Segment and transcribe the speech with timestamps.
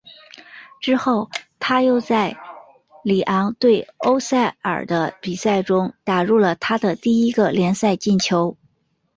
[0.79, 1.29] 之后
[1.59, 2.35] 他又在
[3.03, 8.57] 里昂对欧塞尔的比赛中打入了他的第一个联赛进球。